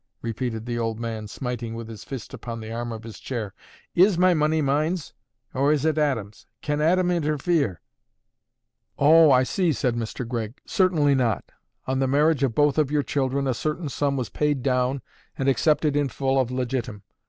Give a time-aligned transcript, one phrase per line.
[0.23, 3.53] repeated the old man, smiting with his fist upon the arm of his chair.
[3.93, 5.13] "Is my money mine's,
[5.53, 6.47] or is it Aadam's?
[6.59, 7.81] Can Aadam interfere?"
[8.97, 10.27] "O, I see," said Mr.
[10.27, 10.59] Gregg.
[10.65, 11.51] "Certainly not.
[11.85, 15.03] On the marriage of both of your children a certain sum was paid down
[15.37, 17.03] and accepted in full of legitim.